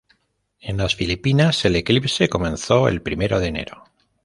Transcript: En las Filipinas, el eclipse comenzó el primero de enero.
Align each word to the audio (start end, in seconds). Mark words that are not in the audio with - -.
En 0.59 0.77
las 0.77 0.95
Filipinas, 0.95 1.63
el 1.63 1.75
eclipse 1.75 2.27
comenzó 2.27 2.87
el 2.87 3.03
primero 3.03 3.39
de 3.39 3.47
enero. 3.49 3.83